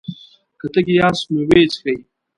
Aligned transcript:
که 0.59 0.67
تږي 0.73 0.95
ياست 0.99 1.25
نو 1.31 1.39
ويې 1.49 1.65
څښئ! 1.71 1.95